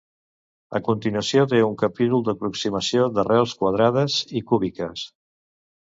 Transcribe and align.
A 0.79 0.79
continuació 0.87 1.43
té 1.51 1.59
un 1.67 1.75
capítol 1.83 2.25
d’aproximació 2.29 3.07
d’arrels 3.19 3.55
quadrades 3.61 4.19
i 4.41 4.45
cúbiques. 4.53 5.05